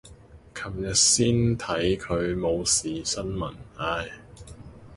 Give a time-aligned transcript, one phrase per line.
[0.55, 4.09] 琴日先看他冇事新聞，唉。